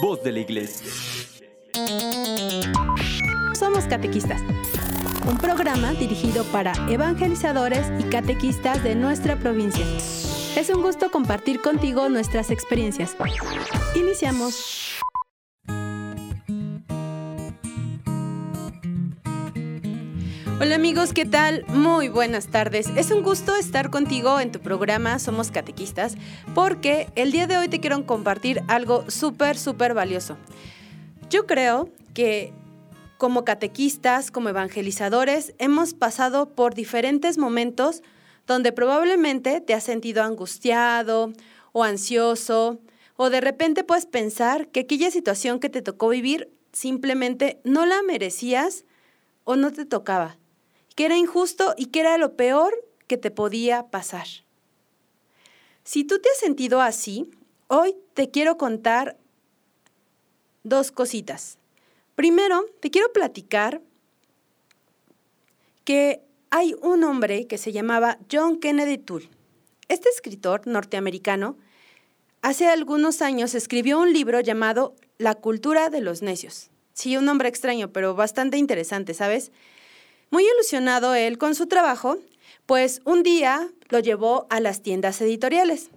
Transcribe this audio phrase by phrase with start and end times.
[0.00, 0.86] voz de la iglesia.
[3.58, 4.40] Somos Catequistas,
[5.28, 9.84] un programa dirigido para evangelizadores y catequistas de nuestra provincia.
[10.56, 13.14] Es un gusto compartir contigo nuestras experiencias.
[13.94, 14.89] Iniciamos.
[20.62, 21.64] Hola amigos, ¿qué tal?
[21.68, 22.86] Muy buenas tardes.
[22.94, 26.16] Es un gusto estar contigo en tu programa Somos Catequistas
[26.54, 30.36] porque el día de hoy te quiero compartir algo súper, súper valioso.
[31.30, 32.52] Yo creo que
[33.16, 38.02] como catequistas, como evangelizadores, hemos pasado por diferentes momentos
[38.46, 41.32] donde probablemente te has sentido angustiado
[41.72, 42.80] o ansioso
[43.16, 48.02] o de repente puedes pensar que aquella situación que te tocó vivir simplemente no la
[48.02, 48.84] merecías
[49.44, 50.36] o no te tocaba
[51.00, 52.74] que era injusto y que era lo peor
[53.06, 54.26] que te podía pasar.
[55.82, 57.30] Si tú te has sentido así,
[57.68, 59.16] hoy te quiero contar
[60.62, 61.56] dos cositas.
[62.16, 63.80] Primero, te quiero platicar
[65.84, 69.30] que hay un hombre que se llamaba John Kennedy Toole.
[69.88, 71.56] Este escritor norteamericano
[72.42, 76.68] hace algunos años escribió un libro llamado La cultura de los necios.
[76.92, 79.50] Sí, un nombre extraño, pero bastante interesante, ¿sabes?
[80.30, 82.18] Muy ilusionado él con su trabajo,
[82.66, 85.90] pues un día lo llevó a las tiendas editoriales.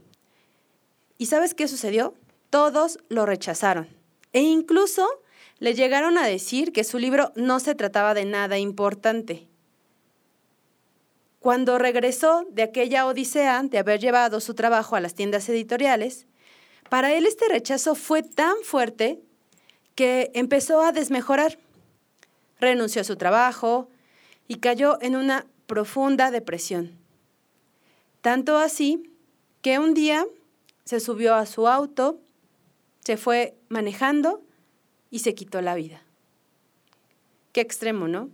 [1.20, 2.16] ¿Y sabes qué sucedió?
[2.50, 3.88] Todos lo rechazaron.
[4.34, 5.08] E incluso
[5.60, 9.48] le llegaron a decir que su libro no se trataba de nada importante.
[11.40, 16.26] Cuando regresó de aquella odisea de haber llevado su trabajo a las tiendas editoriales,
[16.90, 19.22] para él este rechazo fue tan fuerte
[19.94, 21.60] que empezó a desmejorar.
[22.60, 23.90] Renunció a su trabajo,
[24.48, 26.98] y cayó en una profunda depresión.
[28.22, 29.12] Tanto así
[29.62, 30.26] que un día
[30.86, 32.20] se subió a su auto,
[33.00, 34.42] se fue manejando
[35.10, 36.02] y se quitó la vida.
[37.52, 38.30] Qué extremo, ¿no?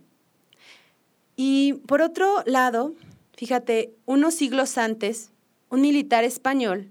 [1.36, 2.94] Y por otro lado,
[3.36, 5.30] fíjate, unos siglos antes,
[5.70, 6.90] un militar español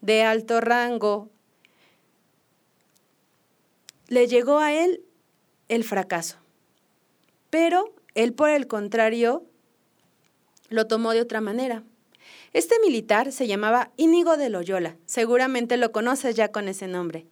[0.00, 1.30] de alto rango
[4.08, 5.02] le llegó a él
[5.68, 6.36] el fracaso.
[7.48, 9.44] Pero él, por el contrario,
[10.68, 11.84] lo tomó de otra manera.
[12.52, 17.26] Este militar se llamaba Íñigo de Loyola, seguramente lo conoces ya con ese nombre.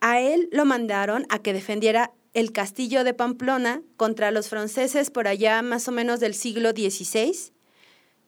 [0.00, 5.28] A él lo mandaron a que defendiera el castillo de Pamplona contra los franceses por
[5.28, 7.52] allá más o menos del siglo XVI.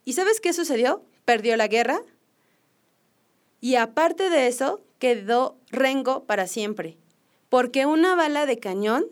[0.04, 1.04] ¿Y sabes qué sucedió?
[1.24, 2.02] Perdió la guerra.
[3.60, 6.98] Y aparte de eso, quedó rengo para siempre,
[7.48, 9.06] porque una bala de cañón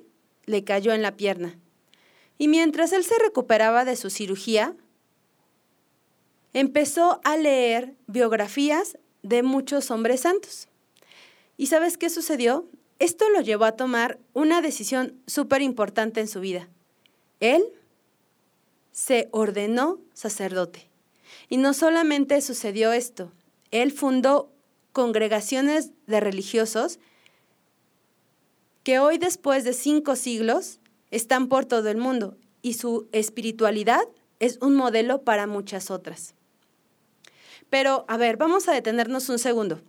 [0.44, 1.58] le cayó en la pierna.
[2.40, 4.74] Y mientras él se recuperaba de su cirugía,
[6.54, 10.66] empezó a leer biografías de muchos hombres santos.
[11.58, 12.66] ¿Y sabes qué sucedió?
[12.98, 16.66] Esto lo llevó a tomar una decisión súper importante en su vida.
[17.40, 17.62] Él
[18.90, 20.88] se ordenó sacerdote.
[21.50, 23.32] Y no solamente sucedió esto,
[23.70, 24.50] él fundó
[24.92, 27.00] congregaciones de religiosos
[28.82, 30.79] que hoy, después de cinco siglos,
[31.10, 34.02] están por todo el mundo y su espiritualidad
[34.38, 36.34] es un modelo para muchas otras.
[37.68, 39.80] Pero, a ver, vamos a detenernos un segundo.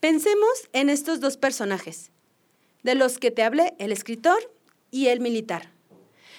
[0.00, 2.10] Pensemos en estos dos personajes,
[2.82, 4.52] de los que te hablé, el escritor
[4.90, 5.72] y el militar.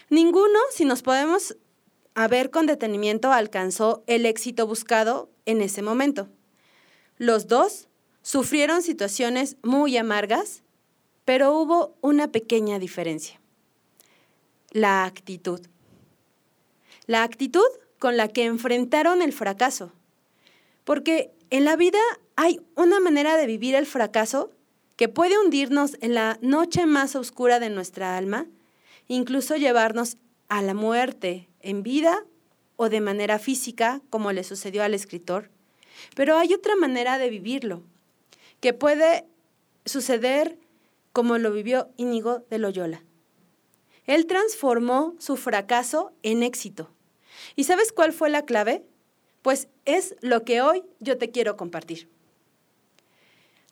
[0.09, 1.57] Ninguno, si nos podemos
[2.13, 6.29] a ver con detenimiento, alcanzó el éxito buscado en ese momento.
[7.17, 7.87] Los dos
[8.21, 10.63] sufrieron situaciones muy amargas,
[11.25, 13.41] pero hubo una pequeña diferencia
[14.75, 15.61] la actitud.
[17.07, 17.63] La actitud
[17.97, 19.93] con la que enfrentaron el fracaso.
[20.83, 21.99] Porque en la vida
[22.35, 24.51] hay una manera de vivir el fracaso
[24.97, 28.47] que puede hundirnos en la noche más oscura de nuestra alma,
[29.07, 30.17] incluso llevarnos
[30.49, 32.25] a la muerte en vida
[32.75, 35.51] o de manera física, como le sucedió al escritor.
[36.17, 37.81] Pero hay otra manera de vivirlo,
[38.59, 39.23] que puede
[39.85, 40.59] suceder
[41.13, 43.05] como lo vivió Íñigo de Loyola.
[44.07, 46.91] Él transformó su fracaso en éxito.
[47.55, 48.83] ¿Y sabes cuál fue la clave?
[49.41, 52.09] Pues es lo que hoy yo te quiero compartir.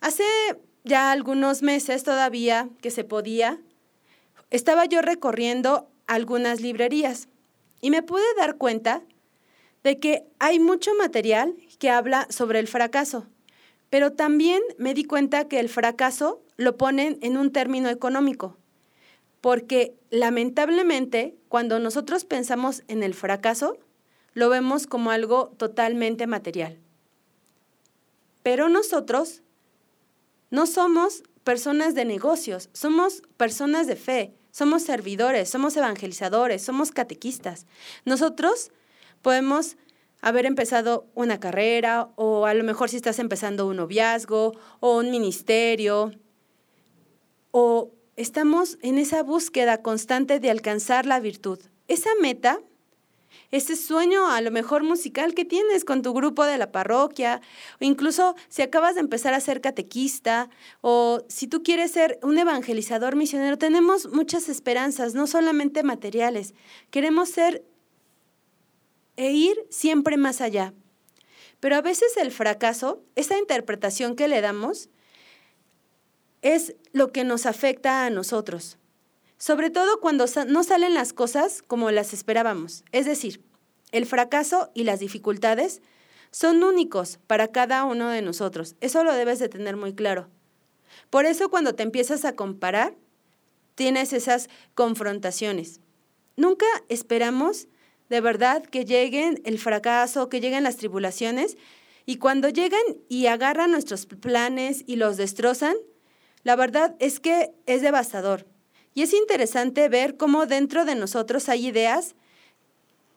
[0.02, 0.24] Hace
[0.84, 3.60] ya algunos meses todavía que se podía,
[4.50, 7.30] estaba yo recorriendo algunas librerías
[7.80, 9.02] y me pude dar cuenta
[9.84, 13.28] de que hay mucho material que habla sobre el fracaso,
[13.90, 18.58] pero también me di cuenta que el fracaso lo ponen en un término económico
[19.44, 23.78] porque lamentablemente cuando nosotros pensamos en el fracaso,
[24.34, 26.80] lo vemos como algo totalmente material.
[28.42, 29.42] Pero nosotros
[30.50, 37.66] no somos personas de negocios, somos personas de fe, somos servidores, somos evangelizadores, somos catequistas.
[38.06, 38.72] Nosotros
[39.22, 39.76] podemos
[40.22, 45.12] haber empezado una carrera o a lo mejor si estás empezando un noviazgo o un
[45.12, 46.14] ministerio
[47.52, 51.60] o estamos en esa búsqueda constante de alcanzar la virtud.
[51.88, 52.60] Esa meta
[53.52, 57.42] ese sueño a lo mejor musical que tienes con tu grupo de la parroquia,
[57.80, 60.50] o incluso si acabas de empezar a ser catequista,
[60.82, 66.56] o si tú quieres ser un evangelizador misionero, tenemos muchas esperanzas, no solamente materiales.
[66.90, 67.64] Queremos ser
[69.16, 70.74] e ir siempre más allá.
[71.60, 74.90] Pero a veces el fracaso, esa interpretación que le damos,
[76.44, 78.78] es lo que nos afecta a nosotros
[79.44, 82.86] sobre todo cuando no salen las cosas como las esperábamos.
[82.94, 83.42] Es decir,
[83.92, 85.82] el fracaso y las dificultades
[86.32, 88.78] son únicos para cada uno de nosotros.
[88.80, 90.30] Eso lo debes de tener muy claro.
[91.10, 92.96] Por eso cuando te empiezas a comparar,
[93.76, 95.82] tienes esas confrontaciones.
[96.38, 97.68] Nunca esperamos
[98.08, 101.58] de verdad que lleguen el fracaso, que lleguen las tribulaciones,
[102.06, 102.80] y cuando llegan
[103.10, 105.76] y agarran nuestros planes y los destrozan,
[106.44, 108.46] la verdad es que es devastador.
[108.94, 112.16] Y es interesante ver cómo dentro de nosotros hay ideas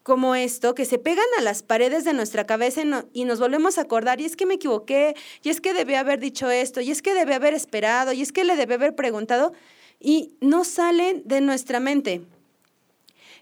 [0.03, 2.83] como esto que se pegan a las paredes de nuestra cabeza
[3.13, 6.21] y, nos volvemos a acordar, y es que me equivoqué, y es que debí haber
[6.21, 9.53] dicho esto, y es que debí haber esperado, y es que le debí haber preguntado,
[9.99, 12.23] y no salen de nuestra mente.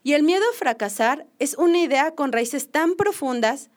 [0.02, 3.70] Y el miedo a fracasar es una idea con raíces tan profundas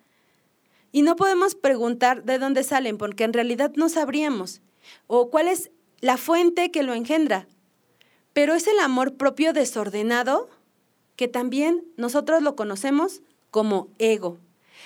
[0.91, 4.61] y no podemos preguntar de dónde salen porque en realidad no sabríamos
[5.07, 5.71] o cuál es
[6.01, 7.47] la fuente que lo engendra
[8.37, 10.47] pero es el amor propio desordenado
[11.15, 14.37] que también nosotros lo conocemos como ego.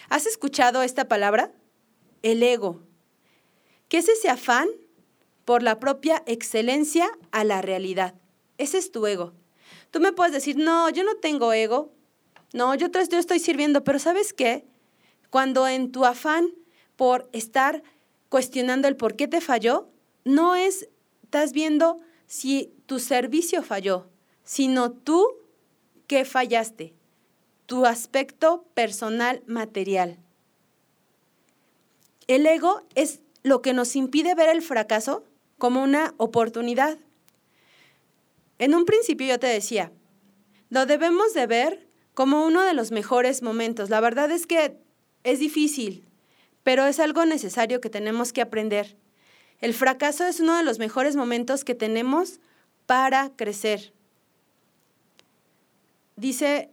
[0.07, 1.51] ¿Has escuchado esta palabra?
[2.21, 2.81] El ego.
[3.89, 4.69] ¿Qué es ese afán
[5.43, 8.15] por la propia excelencia a la realidad?
[8.57, 9.33] Ese es tu ego.
[9.89, 11.91] Tú me puedes decir, no, yo no tengo ego.
[12.53, 14.63] No, yo, yo estoy sirviendo, pero ¿sabes qué?
[15.29, 16.53] Cuando en tu afán
[16.95, 17.83] por estar
[18.29, 19.89] cuestionando el por qué te falló,
[20.23, 20.87] no es,
[21.31, 24.09] estás viendo si tu servicio falló,
[24.43, 25.25] sino tú
[26.05, 26.93] que fallaste,
[27.67, 30.19] tu aspecto personal material.
[32.27, 35.23] El ego es lo que nos impide ver el fracaso
[35.57, 36.97] como una oportunidad.
[38.59, 39.93] En un principio yo te decía,
[40.69, 43.89] lo debemos de ver como uno de los mejores momentos.
[43.89, 44.75] La verdad es que
[45.23, 46.09] es difícil,
[46.63, 48.97] pero es algo necesario que tenemos que aprender.
[49.61, 52.39] El fracaso es uno de los mejores momentos que tenemos
[52.87, 53.93] para crecer.
[56.15, 56.71] Dice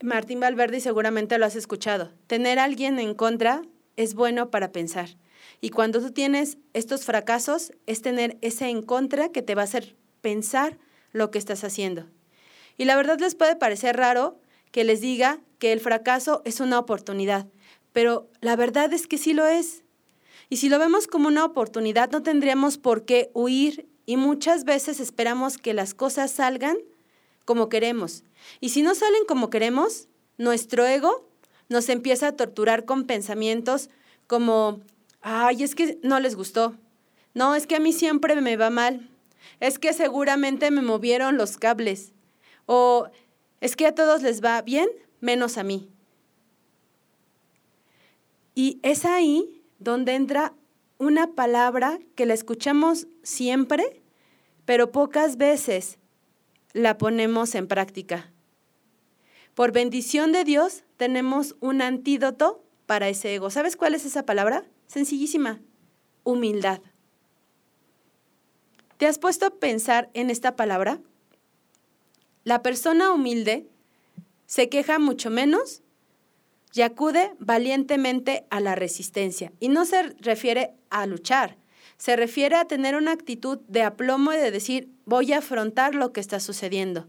[0.00, 3.62] Martín Valverde y seguramente lo has escuchado, tener a alguien en contra
[3.96, 5.10] es bueno para pensar.
[5.60, 9.64] Y cuando tú tienes estos fracasos, es tener ese en contra que te va a
[9.64, 10.78] hacer pensar
[11.12, 12.06] lo que estás haciendo.
[12.78, 14.40] Y la verdad les puede parecer raro
[14.70, 17.46] que les diga que el fracaso es una oportunidad,
[17.92, 19.81] pero la verdad es que sí lo es.
[20.52, 25.00] Y si lo vemos como una oportunidad, no tendríamos por qué huir y muchas veces
[25.00, 26.76] esperamos que las cosas salgan
[27.46, 28.22] como queremos.
[28.60, 31.26] Y si no salen como queremos, nuestro ego
[31.70, 33.88] nos empieza a torturar con pensamientos
[34.26, 34.82] como,
[35.22, 36.76] ay, es que no les gustó.
[37.32, 39.08] No, es que a mí siempre me va mal.
[39.58, 42.12] Es que seguramente me movieron los cables.
[42.66, 43.08] O
[43.62, 45.88] es que a todos les va bien, menos a mí.
[48.54, 50.54] Y es ahí donde entra
[50.98, 54.02] una palabra que la escuchamos siempre,
[54.64, 55.98] pero pocas veces
[56.72, 58.32] la ponemos en práctica.
[59.54, 63.50] Por bendición de Dios tenemos un antídoto para ese ego.
[63.50, 64.64] ¿Sabes cuál es esa palabra?
[64.86, 65.60] Sencillísima,
[66.24, 66.80] humildad.
[68.96, 71.00] ¿Te has puesto a pensar en esta palabra?
[72.44, 73.68] La persona humilde
[74.46, 75.81] se queja mucho menos
[76.74, 79.52] y acude valientemente a la resistencia.
[79.60, 81.56] Y no se refiere a luchar,
[81.98, 86.12] se refiere a tener una actitud de aplomo y de decir, voy a afrontar lo
[86.12, 87.06] que está sucediendo.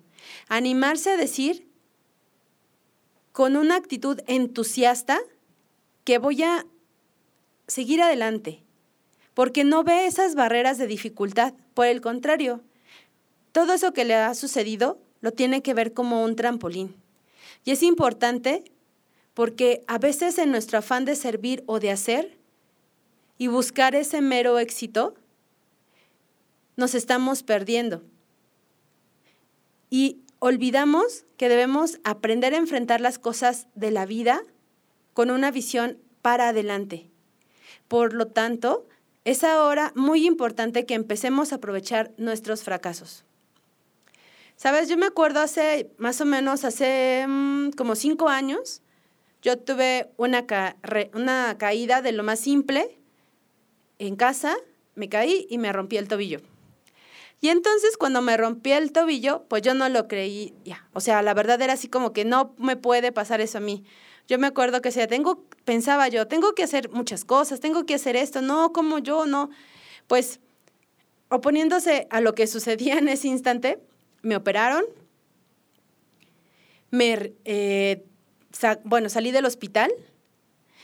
[0.50, 1.67] Animarse a decir
[3.32, 5.20] con una actitud entusiasta
[6.03, 6.65] que voy a
[7.67, 8.63] seguir adelante,
[9.34, 11.53] porque no ve esas barreras de dificultad.
[11.74, 12.62] Por el contrario,
[13.51, 16.96] todo eso que le ha sucedido lo tiene que ver como un trampolín.
[17.65, 18.63] Y es importante
[19.33, 22.37] porque a veces en nuestro afán de servir o de hacer
[23.37, 25.15] y buscar ese mero éxito,
[26.75, 28.03] nos estamos perdiendo.
[29.89, 34.41] Y olvidamos que debemos aprender a enfrentar las cosas de la vida
[35.13, 37.09] con una visión para adelante.
[37.87, 38.87] Por lo tanto,
[39.25, 43.23] es ahora muy importante que empecemos a aprovechar nuestros fracasos.
[44.55, 48.82] Sabes, yo me acuerdo hace más o menos, hace mm, como cinco años,
[49.43, 50.45] yo tuve una,
[51.13, 52.97] una caída de lo más simple
[54.00, 54.55] en casa,
[54.95, 56.39] me caí y me rompí el tobillo.
[57.41, 60.88] Y entonces cuando me rompí el tobillo, pues yo no lo creí ya.
[60.93, 63.83] O sea, la verdad era así como que no me puede pasar eso a mí.
[64.29, 67.95] Yo me acuerdo que sea, tengo, pensaba yo, tengo que hacer muchas cosas, tengo que
[67.95, 69.50] hacer esto, no, como yo, no.
[70.07, 70.39] Pues
[71.27, 73.79] oponiéndose a lo que sucedía en ese instante,
[74.21, 74.85] me operaron,
[76.91, 78.05] me, eh,
[78.83, 79.91] bueno, salí del hospital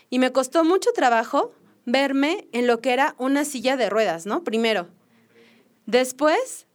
[0.09, 1.53] y me costó mucho trabajo
[1.85, 4.43] verme en lo que era una silla de ruedas, ¿no?
[4.43, 4.87] Primero.
[5.85, 6.67] Después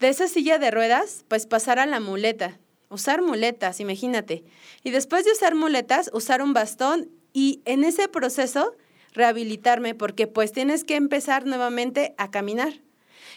[0.00, 4.44] de esa silla de ruedas, pues pasar a la muleta, usar muletas, imagínate.
[4.82, 8.76] Y después de usar muletas, usar un bastón y en ese proceso
[9.12, 12.80] rehabilitarme porque pues tienes que empezar nuevamente a caminar.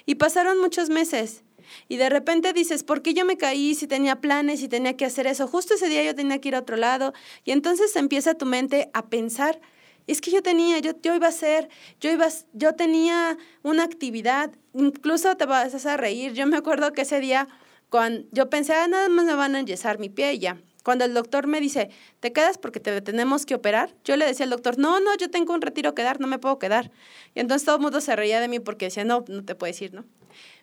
[0.06, 1.44] Y pasaron muchos meses
[1.88, 5.05] y de repente dices, ¿por qué yo me caí si tenía planes y tenía que
[5.05, 5.47] hacer eso?
[5.47, 7.13] Justo ese día yo tenía que ir a otro lado.
[7.43, 9.59] Y entonces empieza tu mente a pensar,
[10.07, 11.69] es que yo tenía, yo, yo iba a hacer,
[12.00, 16.33] yo, iba, yo tenía una actividad, incluso te vas a reír.
[16.33, 17.47] Yo me acuerdo que ese día,
[17.89, 20.62] cuando yo pensé, ah, nada más me van a enyesar mi pie y ya.
[20.83, 21.89] Cuando el doctor me dice,
[22.21, 23.93] ¿te quedas porque te tenemos que operar?
[24.05, 26.39] Yo le decía al doctor, no, no, yo tengo un retiro que dar, no me
[26.39, 26.91] puedo quedar.
[27.36, 29.81] Y entonces todo el mundo se reía de mí porque decía, no, no te puedes
[29.81, 30.05] ir, ¿no?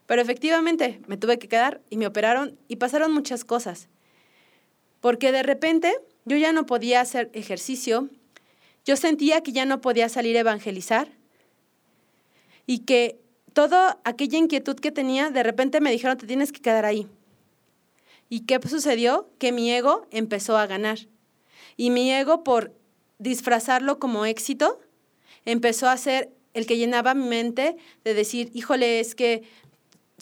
[0.07, 3.89] Pero efectivamente me tuve que quedar y me operaron y pasaron muchas cosas.
[5.01, 5.95] Porque de repente
[6.25, 8.09] yo ya no podía hacer ejercicio,
[8.85, 11.09] yo sentía que ya no podía salir a evangelizar
[12.67, 13.19] y que
[13.53, 17.07] toda aquella inquietud que tenía, de repente me dijeron, te tienes que quedar ahí.
[18.29, 19.31] ¿Y qué sucedió?
[19.39, 20.99] Que mi ego empezó a ganar.
[21.77, 22.75] Y mi ego, por
[23.19, 24.81] disfrazarlo como éxito,
[25.45, 29.43] empezó a ser el que llenaba mi mente de decir, híjole, es que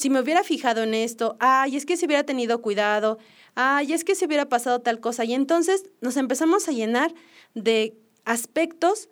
[0.02, 3.18] si me hubiera fijado en esto, ay, es que si hubiera tenido cuidado,
[3.54, 5.24] ay, es que si hubiera pasado tal cosa.
[5.24, 7.14] Y entonces nos empezamos a llenar
[7.54, 9.08] de aspectos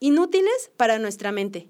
[0.00, 1.68] inútiles para nuestra mente.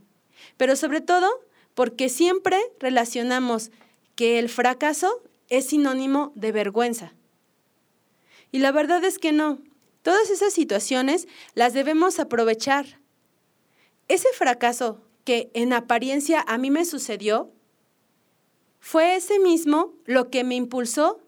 [0.56, 1.28] Pero sobre todo
[1.74, 3.72] porque siempre relacionamos
[4.14, 7.14] que el fracaso es sinónimo de vergüenza.
[8.52, 9.58] Y la verdad es que no.
[10.02, 13.00] Todas esas situaciones las debemos aprovechar.
[14.06, 17.50] Ese fracaso que en apariencia a mí me sucedió,
[18.84, 21.18] fue ese mismo lo que me impulsó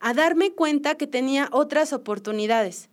[0.00, 2.90] a darme cuenta que tenía otras oportunidades.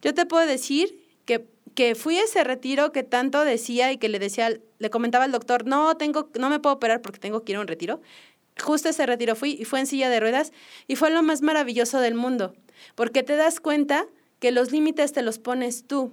[0.00, 4.08] Yo te puedo decir que, que fui a ese retiro que tanto decía y que
[4.08, 7.50] le decía, le comentaba al doctor, no tengo, no me puedo operar porque tengo que
[7.50, 8.00] ir a un retiro.
[8.62, 10.52] Justo ese retiro fui y fue en silla de ruedas
[10.86, 12.54] y fue lo más maravilloso del mundo,
[12.94, 14.06] porque te das cuenta
[14.38, 16.12] que los límites te los pones tú.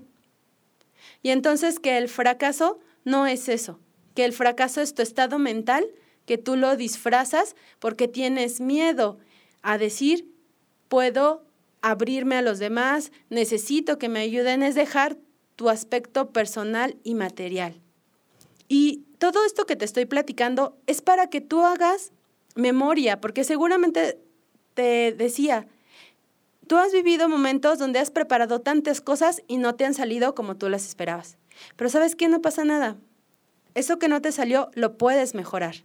[1.22, 3.80] Y entonces que el fracaso no es eso,
[4.16, 5.86] que el fracaso es tu estado mental
[6.26, 9.18] que tú lo disfrazas porque tienes miedo
[9.62, 10.32] a decir,
[10.88, 11.44] puedo
[11.82, 15.18] abrirme a los demás, necesito que me ayuden, es dejar
[15.56, 17.80] tu aspecto personal y material.
[18.68, 22.12] Y todo esto que te estoy platicando es para que tú hagas
[22.56, 24.20] memoria, porque seguramente
[24.74, 25.68] te decía,
[26.68, 30.56] tú has vivido momentos donde has preparado tantas cosas y no te han salido como
[30.56, 31.38] tú las esperabas.
[31.76, 32.98] Pero sabes qué, no pasa nada.
[33.76, 35.76] Eso que no te salió lo puedes mejorar.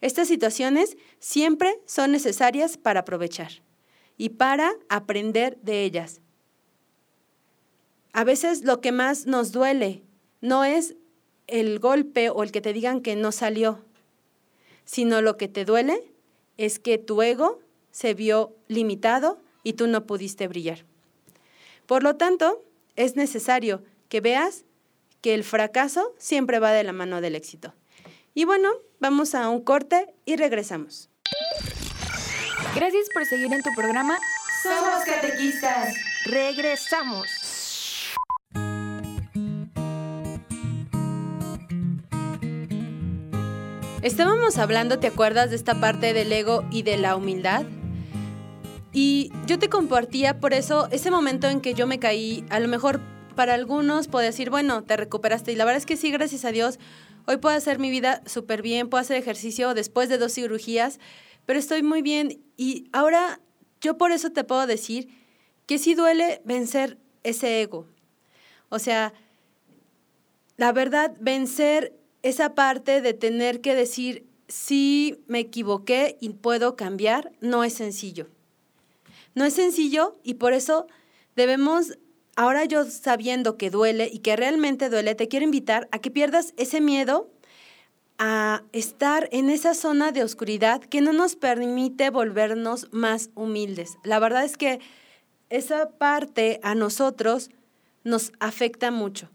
[0.00, 3.62] Estas situaciones siempre son necesarias para aprovechar
[4.16, 6.20] y para aprender de ellas.
[8.12, 10.02] A veces lo que más nos duele
[10.40, 10.96] no es
[11.46, 13.84] el golpe o el que te digan que no salió,
[14.84, 16.12] sino lo que te duele
[16.56, 17.60] es que tu ego
[17.90, 20.84] se vio limitado y tú no pudiste brillar.
[21.86, 22.62] Por lo tanto,
[22.96, 24.64] es necesario que veas
[25.20, 27.74] que el fracaso siempre va de la mano del éxito.
[28.34, 31.10] Y bueno, vamos a un corte y regresamos.
[32.74, 34.18] Gracias por seguir en tu programa.
[34.62, 35.94] Somos catequistas.
[36.24, 37.26] Regresamos.
[44.00, 47.64] Estábamos hablando, ¿te acuerdas de esta parte del ego y de la humildad?
[48.94, 52.68] Y yo te compartía por eso ese momento en que yo me caí, a lo
[52.68, 53.00] mejor
[53.36, 55.52] para algunos puedo decir, bueno, te recuperaste.
[55.52, 56.78] Y la verdad es que sí, gracias a Dios,
[57.26, 60.98] Hoy puedo hacer mi vida súper bien, puedo hacer ejercicio después de dos cirugías,
[61.46, 63.40] pero estoy muy bien y ahora
[63.80, 65.08] yo por eso te puedo decir
[65.66, 67.86] que sí duele vencer ese ego.
[68.68, 69.12] O sea,
[70.56, 77.32] la verdad, vencer esa parte de tener que decir, sí me equivoqué y puedo cambiar,
[77.40, 78.28] no es sencillo.
[79.34, 80.86] No es sencillo y por eso
[81.36, 81.98] debemos
[82.36, 86.54] ahora yo sabiendo que duele y que realmente duele, te quiero invitar a que pierdas
[86.56, 87.30] ese miedo
[88.18, 93.96] a estar en esa zona de oscuridad que no nos permite volvernos más humildes.
[94.04, 94.80] La verdad es que
[95.50, 97.50] esa parte a nosotros
[98.04, 99.28] nos afecta mucho.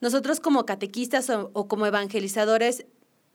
[0.00, 2.86] Nosotros como catequistas o, o, como evangelizadores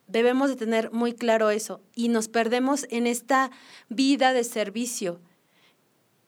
[0.08, 3.52] debemos de tener muy claro eso y nos perdemos en esta
[3.90, 5.20] vida de servicio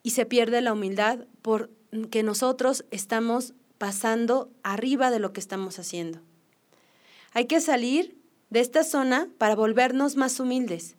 [0.02, 1.26] y se pierde la humildad
[1.92, 6.20] porque nosotros estamos pasando arriba de lo que estamos haciendo.
[7.34, 8.16] Hay que salir
[8.48, 10.96] de esta zona para volvernos más humildes.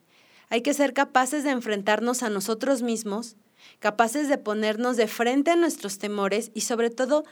[0.50, 3.36] Hay que ser capaces de enfrentarnos a nosotros mismos,
[3.80, 7.24] capaces de ponernos de frente a nuestros temores y sobre todo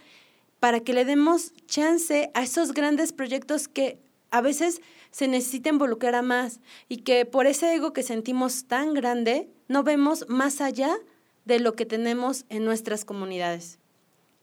[0.59, 3.99] para que le demos chance a esos grandes proyectos que
[4.31, 8.93] a veces se necesita involucrar a más y que por ese ego que sentimos tan
[8.93, 10.97] grande no vemos más allá
[11.45, 13.79] de lo que tenemos en nuestras comunidades.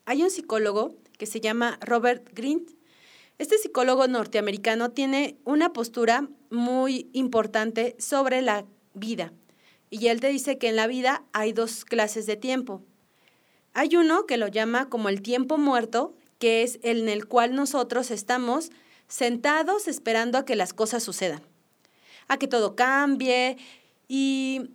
[0.05, 2.65] Hay un psicólogo que se llama Robert Greene.
[3.39, 8.65] Este psicólogo norteamericano tiene una postura muy importante sobre la
[8.95, 9.33] vida.
[9.91, 12.83] Y él te dice que en la vida hay dos clases de tiempo.
[13.75, 17.55] Hay uno que lo llama como el tiempo muerto, que es el en el cual
[17.55, 18.71] nosotros estamos
[19.09, 21.43] sentados esperando a que las cosas sucedan,
[22.29, 23.57] a que todo cambie.
[24.09, 24.71] Y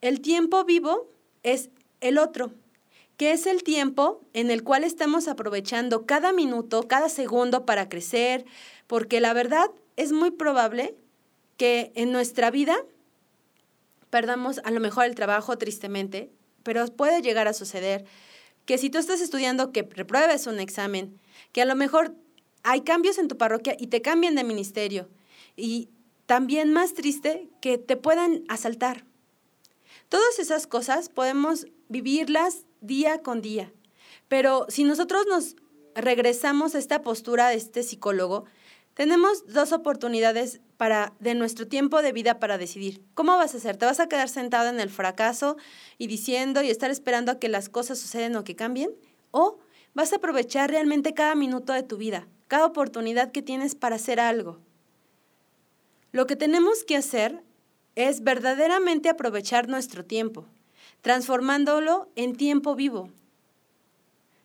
[0.00, 1.13] el tiempo vivo
[1.44, 1.70] es
[2.00, 2.52] el otro,
[3.16, 8.44] que es el tiempo en el cual estamos aprovechando cada minuto, cada segundo para crecer,
[8.88, 10.96] porque la verdad es muy probable
[11.56, 12.76] que en nuestra vida
[14.10, 16.30] perdamos a lo mejor el trabajo tristemente,
[16.64, 18.04] pero puede llegar a suceder
[18.64, 21.20] que si tú estás estudiando que repruebes un examen,
[21.52, 22.14] que a lo mejor
[22.62, 25.08] hay cambios en tu parroquia y te cambian de ministerio,
[25.56, 25.90] y
[26.26, 29.04] también más triste que te puedan asaltar,
[30.14, 33.72] Todas esas cosas podemos vivirlas día con día,
[34.28, 35.56] pero si nosotros nos
[35.96, 38.44] regresamos a esta postura de este psicólogo,
[38.94, 43.02] tenemos dos oportunidades para de nuestro tiempo de vida para decidir.
[43.14, 43.76] ¿Cómo vas a hacer?
[43.76, 45.56] ¿Te vas a quedar sentado en el fracaso
[45.98, 48.92] y diciendo y estar esperando a que las cosas suceden o que cambien?
[49.32, 49.58] ¿O
[49.94, 54.20] vas a aprovechar realmente cada minuto de tu vida, cada oportunidad que tienes para hacer
[54.20, 54.60] algo?
[56.12, 57.42] Lo que tenemos que hacer
[57.96, 60.46] es verdaderamente aprovechar nuestro tiempo,
[61.02, 63.10] transformándolo en tiempo vivo.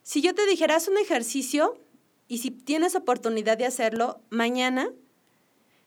[0.04, 1.78] Si yo te dijera, haz un ejercicio
[2.28, 4.90] y si tienes oportunidad de hacerlo, mañana,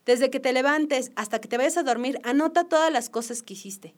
[0.06, 3.54] desde que te levantes hasta que te vayas a dormir, anota todas las cosas que
[3.54, 3.94] hiciste.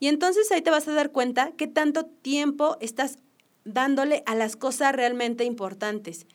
[0.00, 3.18] Y entonces ahí te vas a dar cuenta qué tanto tiempo estás
[3.64, 6.26] dándole a las cosas realmente importantes.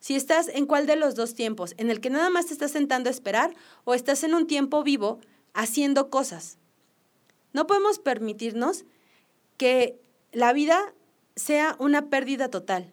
[0.00, 2.70] Si estás en cuál de los dos tiempos, en el que nada más te estás
[2.70, 3.54] sentando a esperar
[3.84, 5.20] o estás en un tiempo vivo
[5.54, 6.58] haciendo cosas.
[7.52, 8.84] No podemos permitirnos
[9.56, 9.98] que
[10.32, 10.94] la vida
[11.36, 12.90] sea una pérdida total.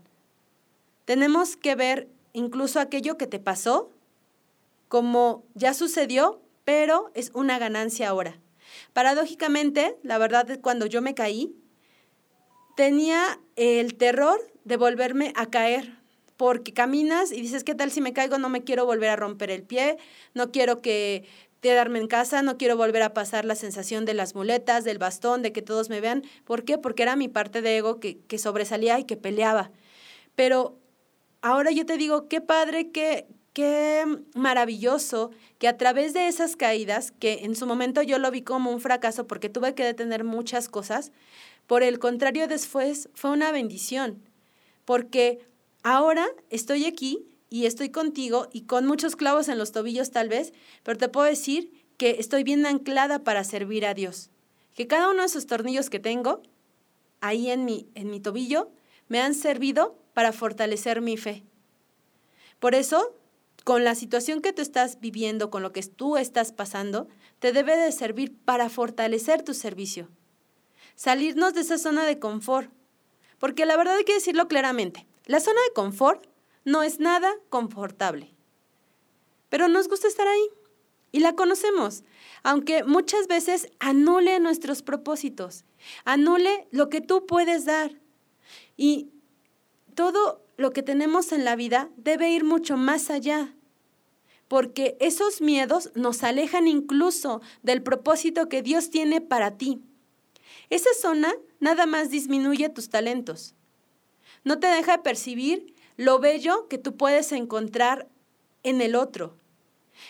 [1.05, 3.91] Tenemos que ver incluso aquello que te pasó
[4.87, 8.39] como ya sucedió, pero es una ganancia ahora.
[8.93, 11.55] Paradójicamente, la verdad es cuando yo me caí,
[12.75, 15.97] tenía el terror de volverme a caer,
[16.37, 18.37] porque caminas y dices, ¿qué tal si me caigo?
[18.37, 19.97] No me quiero volver a romper el pie,
[20.33, 21.25] no quiero que
[21.61, 25.41] quedarme en casa, no quiero volver a pasar la sensación de las muletas, del bastón,
[25.41, 26.23] de que todos me vean.
[26.45, 26.77] ¿Por qué?
[26.77, 29.71] Porque era mi parte de ego que, que sobresalía y que peleaba.
[30.35, 30.77] Pero
[31.41, 37.11] ahora yo te digo, qué padre, qué, qué maravilloso que a través de esas caídas,
[37.11, 40.69] que en su momento yo lo vi como un fracaso porque tuve que detener muchas
[40.69, 41.11] cosas,
[41.65, 44.23] por el contrario después fue una bendición,
[44.85, 45.39] porque
[45.81, 50.53] ahora estoy aquí y estoy contigo y con muchos clavos en los tobillos tal vez,
[50.83, 54.29] pero te puedo decir que estoy bien anclada para servir a Dios.
[54.75, 56.41] Que cada uno de esos tornillos que tengo
[57.21, 58.69] ahí en mi, en mi tobillo
[59.07, 61.43] me han servido para fortalecer mi fe.
[62.59, 63.15] Por eso,
[63.63, 67.07] con la situación que tú estás viviendo, con lo que tú estás pasando,
[67.39, 70.09] te debe de servir para fortalecer tu servicio.
[70.95, 72.71] Salirnos de esa zona de confort.
[73.39, 75.05] Porque la verdad hay que decirlo claramente.
[75.25, 76.25] La zona de confort
[76.67, 78.35] no es nada confortable.
[79.47, 80.49] Pero nos gusta estar ahí
[81.13, 82.03] y la conocemos,
[82.43, 85.63] aunque muchas veces anule nuestros propósitos,
[86.03, 87.91] anule lo que tú puedes dar.
[88.75, 89.11] Y
[89.95, 93.55] todo lo que tenemos en la vida debe ir mucho más allá,
[94.49, 99.81] porque esos miedos nos alejan incluso del propósito que Dios tiene para ti.
[100.69, 103.55] Esa zona nada más disminuye tus talentos.
[104.43, 108.07] No te deja percibir lo bello que tú puedes encontrar
[108.63, 109.35] en el otro.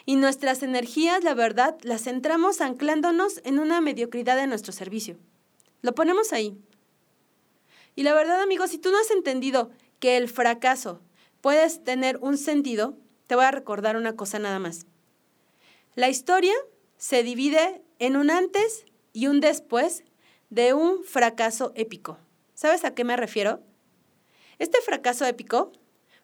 [0.05, 5.17] Y nuestras energías, la verdad, las centramos anclándonos en una mediocridad de nuestro servicio.
[5.81, 6.57] Lo ponemos ahí.
[7.95, 11.01] Y la verdad, amigos, si tú no has entendido que el fracaso
[11.41, 12.97] puedes tener un sentido,
[13.27, 14.85] te voy a recordar una cosa nada más.
[15.95, 16.53] La historia
[16.97, 20.03] se divide en un antes y un después
[20.49, 22.17] de un fracaso épico.
[22.53, 23.61] ¿Sabes a qué me refiero?
[24.59, 25.71] Este fracaso épico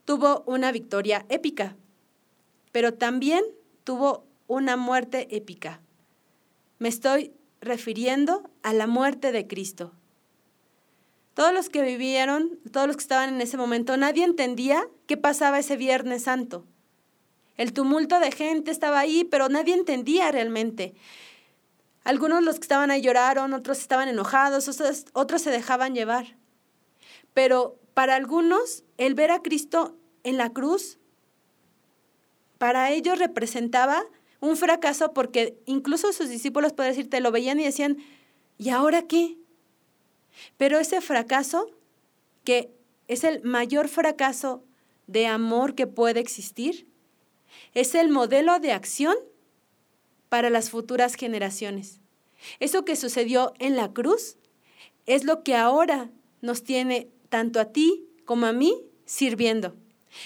[0.06, 1.76] tuvo una victoria épica,
[2.72, 3.44] pero también
[3.84, 5.82] tuvo una muerte épica.
[6.80, 9.94] Me estoy refiriendo a la muerte de Cristo.
[11.34, 15.60] Todos los que vivieron, todos los que estaban en ese momento, nadie entendía qué pasaba
[15.60, 16.66] ese Viernes Santo.
[17.56, 20.96] El tumulto de gente estaba ahí, pero nadie entendía realmente.
[22.04, 26.36] Algunos los que estaban ahí lloraron, otros estaban enojados, otros, otros se dejaban llevar.
[27.34, 30.98] Pero para algunos, el ver a Cristo en la cruz,
[32.58, 34.06] para ellos representaba
[34.40, 37.98] un fracaso porque incluso sus discípulos, pueden decirte, lo veían y decían,
[38.58, 39.38] ¿y ahora qué?
[40.58, 41.70] Pero ese fracaso,
[42.44, 42.72] que
[43.08, 44.64] es el mayor fracaso
[45.08, 46.88] de amor que puede existir,
[47.74, 49.16] es el modelo de acción
[50.30, 52.00] para las futuras generaciones.
[52.60, 54.38] Eso que sucedió en la cruz
[55.06, 56.10] es lo que ahora
[56.42, 59.74] nos tiene tanto a ti como a mí sirviendo.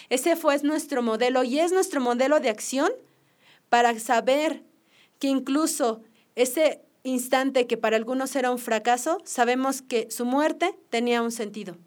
[0.09, 2.91] Ese fue nuestro modelo y es nuestro modelo de acción
[3.69, 4.61] para saber
[5.17, 6.01] que incluso
[6.35, 11.77] ese instante que para algunos era un fracaso, sabemos que su muerte tenía un sentido.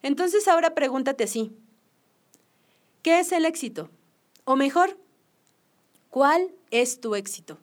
[0.00, 1.50] Entonces ahora pregúntate así,
[3.02, 3.90] ¿qué es el éxito?
[4.44, 4.96] O mejor,
[6.08, 7.58] ¿cuál es tu éxito?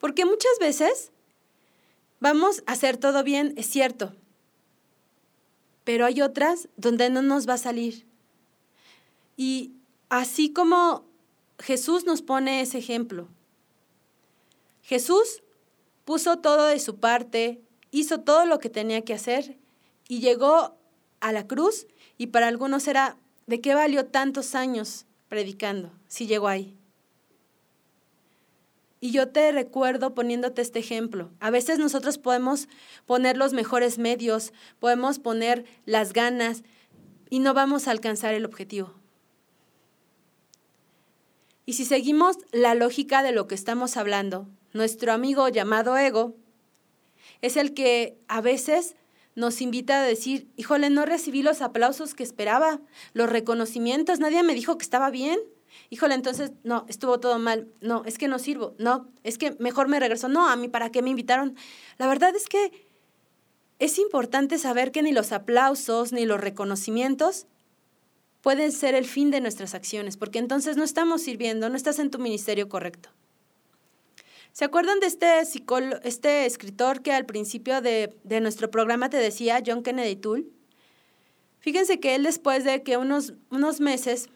[0.00, 1.12] Porque muchas veces
[2.18, 4.16] vamos a hacer todo bien, es cierto,
[5.84, 8.06] pero hay otras donde no nos va a salir.
[9.36, 9.72] Y
[10.08, 11.04] así como
[11.58, 13.28] Jesús nos pone ese ejemplo,
[14.82, 15.42] Jesús
[16.04, 19.56] puso todo de su parte, hizo todo lo que tenía que hacer
[20.08, 20.76] y llegó
[21.20, 21.86] a la cruz
[22.18, 23.16] y para algunos era,
[23.46, 26.76] ¿de qué valió tantos años predicando si llegó ahí?
[29.04, 31.30] Y yo te recuerdo poniéndote este ejemplo.
[31.38, 32.68] A veces nosotros podemos
[33.04, 36.62] poner los mejores medios, podemos poner las ganas
[37.28, 38.94] y no vamos a alcanzar el objetivo.
[41.66, 46.34] Y si seguimos la lógica de lo que estamos hablando, nuestro amigo llamado ego,
[47.42, 48.96] es el que a veces
[49.34, 52.80] nos invita a decir, híjole, no recibí los aplausos que esperaba,
[53.12, 55.40] los reconocimientos, nadie me dijo que estaba bien.
[55.90, 57.68] Híjole, entonces, no, estuvo todo mal.
[57.80, 58.74] No, es que no sirvo.
[58.78, 60.28] No, es que mejor me regreso.
[60.28, 61.56] No, a mí, ¿para qué me invitaron?
[61.98, 62.86] La verdad es que
[63.78, 67.46] es importante saber que ni los aplausos ni los reconocimientos
[68.40, 72.10] pueden ser el fin de nuestras acciones, porque entonces no estamos sirviendo, no estás en
[72.10, 73.08] tu ministerio correcto.
[74.52, 75.40] ¿Se acuerdan de este,
[76.04, 80.44] este escritor que al principio de, de, nuestro programa te decía, John Kennedy Toole?
[81.58, 84.28] Fíjense que él después de que unos, unos meses,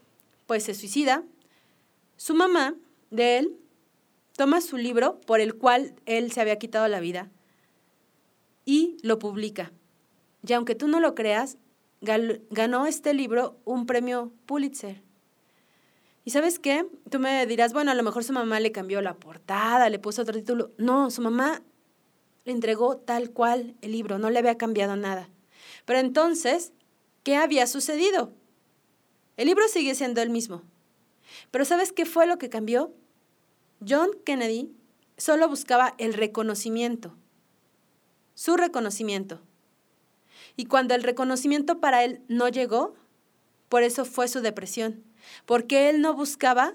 [0.48, 1.22] pues se suicida,
[2.16, 2.74] su mamá
[3.10, 3.56] de él
[4.34, 7.30] toma su libro por el cual él se había quitado la vida
[8.64, 9.72] y lo publica.
[10.46, 11.58] Y aunque tú no lo creas,
[12.00, 15.02] ganó este libro un premio Pulitzer.
[16.24, 16.86] ¿Y sabes qué?
[17.10, 20.22] Tú me dirás, bueno, a lo mejor su mamá le cambió la portada, le puso
[20.22, 20.72] otro título.
[20.78, 21.62] No, su mamá
[22.46, 25.28] le entregó tal cual el libro, no le había cambiado nada.
[25.84, 26.72] Pero entonces,
[27.22, 28.32] ¿qué había sucedido?
[29.38, 30.62] El libro sigue siendo el mismo.
[31.50, 32.92] Pero ¿sabes qué fue lo que cambió?
[33.86, 34.70] John Kennedy
[35.16, 37.16] solo buscaba el reconocimiento,
[38.34, 39.40] su reconocimiento.
[40.56, 42.94] Y cuando el reconocimiento para él no llegó,
[43.70, 45.08] por eso fue su depresión
[45.46, 46.74] porque él no buscaba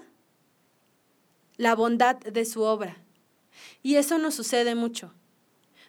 [1.56, 2.96] la bondad de su obra.
[3.82, 5.12] Y eso nos sucede mucho.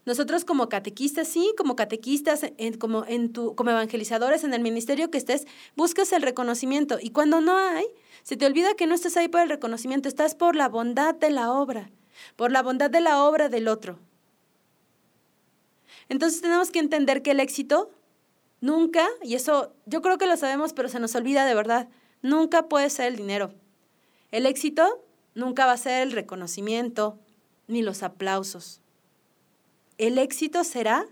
[0.06, 2.42] Nosotros como catequistas, sí, como catequistas,
[2.80, 7.00] como, en tu, como evangelizadores en el ministerio que estés, buscas el reconocimiento.
[7.02, 7.86] Y cuando no hay,
[8.22, 11.32] se te olvida que no estás ahí por el reconocimiento, estás por la bondad de
[11.32, 11.90] la obra,
[12.36, 14.00] por la bondad de la obra del otro.
[16.08, 17.90] Entonces tenemos que entender que el éxito
[18.62, 21.90] nunca, y eso yo creo que lo sabemos, pero se nos olvida de verdad,
[22.22, 23.56] nunca puede ser el dinero.
[24.30, 27.20] El éxito nunca va a ser el reconocimiento
[27.68, 28.82] ni los aplausos.
[29.98, 31.08] El éxito será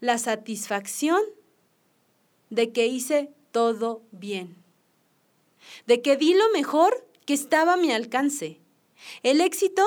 [0.00, 1.20] la satisfacción
[2.48, 4.56] de que hice todo bien,
[5.86, 8.60] de que di lo mejor que estaba a mi alcance.
[9.22, 9.84] El éxito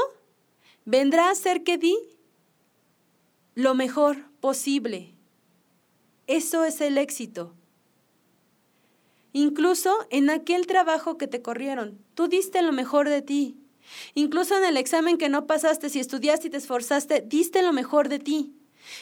[0.85, 1.97] vendrá a ser que di
[3.55, 5.13] lo mejor posible.
[6.27, 7.53] Eso es el éxito.
[9.33, 13.57] Incluso en aquel trabajo que te corrieron, tú diste lo mejor de ti.
[14.13, 18.09] Incluso en el examen que no pasaste, si estudiaste y te esforzaste, diste lo mejor
[18.09, 18.53] de ti.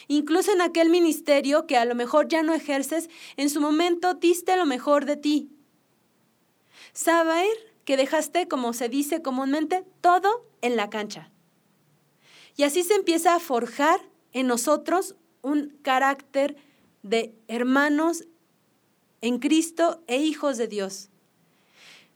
[0.08, 4.56] Incluso en aquel ministerio que a lo mejor ya no ejerces, en su momento diste
[4.56, 5.50] lo mejor de ti.
[6.92, 7.48] Saber
[7.84, 11.30] que dejaste, como se dice comúnmente, todo en la cancha.
[12.56, 14.00] Y así se empieza a forjar
[14.32, 16.56] en nosotros un carácter
[17.02, 18.24] de hermanos
[19.20, 21.08] en Cristo e hijos de Dios.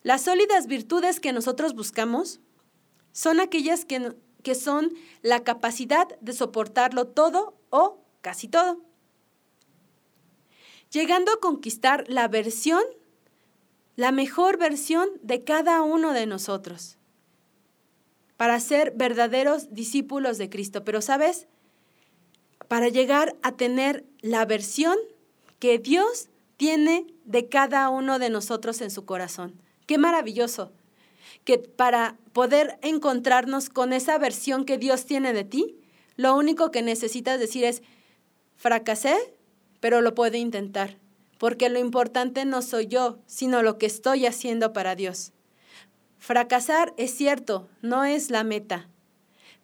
[0.03, 2.41] Las sólidas virtudes que nosotros buscamos
[3.17, 8.83] son aquellas que, que son la capacidad de soportarlo todo o casi todo,
[10.91, 12.83] llegando a conquistar la versión,
[13.95, 16.99] la mejor versión de cada uno de nosotros,
[18.37, 20.85] para ser verdaderos discípulos de Cristo.
[20.85, 21.49] Pero sabes,
[22.69, 24.99] para llegar a tener la versión
[25.59, 29.59] que Dios tiene de cada uno de nosotros en su corazón.
[29.87, 30.71] Qué maravilloso
[31.45, 35.79] que para poder encontrarnos con esa versión que Dios tiene de ti,
[36.17, 37.83] lo único que necesitas decir es,
[38.57, 39.17] fracasé,
[39.81, 40.99] pero lo puedo intentar,
[41.39, 45.33] porque lo importante no soy yo, sino lo que estoy haciendo para Dios.
[46.19, 48.89] Fracasar es cierto, no es la meta,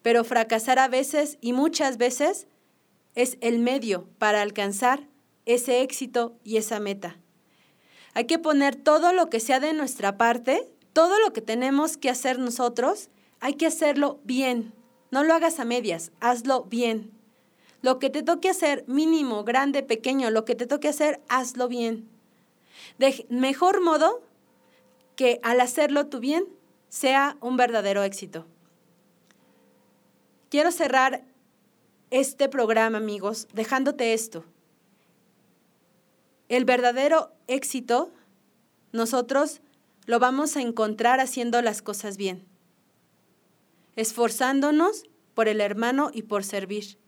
[0.03, 2.47] pero fracasar a veces y muchas veces
[3.15, 5.09] es el medio para alcanzar
[5.47, 7.19] ese éxito y esa meta.
[8.15, 12.11] Hay que poner todo lo que sea de nuestra parte, todo lo que tenemos que
[12.11, 13.09] hacer nosotros,
[13.41, 14.73] hay que hacerlo bien.
[15.11, 17.11] No lo hagas a medias, hazlo bien.
[17.83, 22.09] Lo que te toque hacer, mínimo, grande, pequeño, lo que te toque hacer, hazlo bien.
[22.99, 24.23] De mejor modo
[25.17, 26.47] que al hacerlo tú bien
[26.89, 28.47] sea un verdadero éxito.
[30.49, 31.25] Quiero cerrar
[32.11, 34.45] este programa, amigos, dejándote esto.
[36.49, 38.11] El verdadero éxito,
[38.93, 39.63] nosotros
[40.07, 42.45] lo vamos a encontrar haciendo las cosas bien,
[43.97, 46.99] esforzándonos por el hermano y por servir,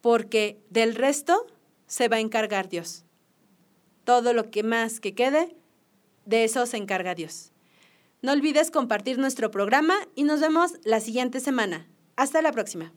[0.00, 1.46] porque del resto
[1.86, 3.04] se va a encargar Dios.
[4.04, 5.56] Todo lo que más que quede,
[6.24, 7.52] de eso se encarga Dios.
[8.22, 11.86] No olvides compartir nuestro programa y nos vemos la siguiente semana.
[12.16, 12.92] Hasta la próxima.